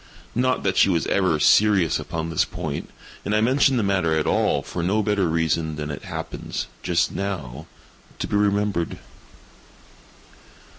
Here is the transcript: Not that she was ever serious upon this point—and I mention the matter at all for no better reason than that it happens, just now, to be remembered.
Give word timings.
Not 0.33 0.63
that 0.63 0.77
she 0.77 0.89
was 0.89 1.05
ever 1.05 1.39
serious 1.39 1.99
upon 1.99 2.31
this 2.31 2.43
point—and 2.43 3.35
I 3.35 3.39
mention 3.39 3.77
the 3.77 3.83
matter 3.83 4.17
at 4.17 4.25
all 4.25 4.63
for 4.63 4.81
no 4.81 5.03
better 5.03 5.29
reason 5.29 5.75
than 5.75 5.89
that 5.89 5.97
it 5.97 6.03
happens, 6.05 6.65
just 6.81 7.11
now, 7.11 7.67
to 8.17 8.25
be 8.25 8.35
remembered. 8.35 8.97